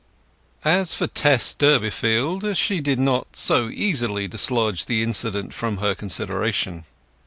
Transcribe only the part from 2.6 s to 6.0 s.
did not so easily dislodge the incident from her